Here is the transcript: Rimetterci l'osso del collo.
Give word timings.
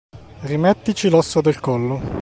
Rimetterci 0.45 1.09
l'osso 1.09 1.41
del 1.41 1.59
collo. 1.59 1.99